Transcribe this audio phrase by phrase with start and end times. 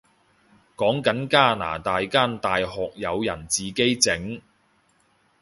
[0.77, 4.41] 講緊加拿大間大學有人自己整